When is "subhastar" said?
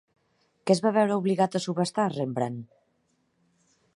1.67-2.07